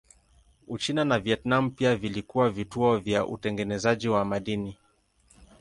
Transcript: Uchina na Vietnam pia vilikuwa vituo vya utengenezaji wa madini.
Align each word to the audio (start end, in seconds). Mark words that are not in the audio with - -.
Uchina 0.67 1.05
na 1.05 1.19
Vietnam 1.19 1.71
pia 1.71 1.95
vilikuwa 1.95 2.49
vituo 2.49 2.97
vya 2.97 3.25
utengenezaji 3.25 4.07
wa 4.07 4.25
madini. 4.25 4.77